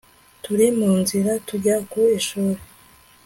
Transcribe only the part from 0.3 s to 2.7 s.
Turi mu nzira tujya ku ishuri